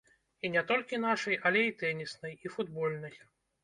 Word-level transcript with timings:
І 0.47 0.49
не 0.53 0.63
толькі 0.71 1.01
нашай, 1.05 1.39
а 1.51 1.53
і 1.63 1.69
тэніснай, 1.85 2.37
і 2.49 2.57
футбольнай. 2.59 3.15